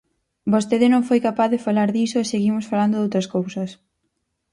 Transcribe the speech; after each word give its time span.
Vostede 0.53 0.87
non 0.93 1.01
foi 1.09 1.19
capaz 1.27 1.49
de 1.53 1.63
falar 1.67 1.89
diso 1.97 2.17
e 2.19 2.29
seguimos 2.31 2.65
falando 2.71 2.95
doutras 2.97 3.27
cousas. 3.35 3.69